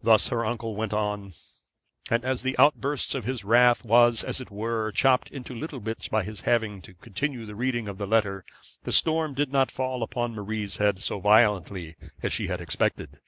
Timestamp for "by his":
6.06-6.42